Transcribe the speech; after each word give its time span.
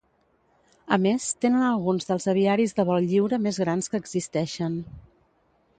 A 0.95 0.97
més 1.03 1.27
tenen 1.45 1.65
alguns 1.67 2.09
dels 2.11 2.27
aviaris 2.33 2.75
de 2.79 2.87
vol 2.91 3.07
lliure 3.13 3.41
més 3.47 3.61
grans 3.67 3.91
que 3.93 4.03
existeixen. 4.07 4.85